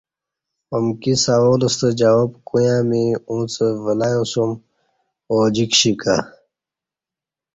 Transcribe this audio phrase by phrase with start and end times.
[0.75, 3.53] امکی سوال ستہ جواب کُویاں می اُݩڅ
[3.85, 4.51] ولئسیوم
[5.31, 6.15] اوجی کشی کہ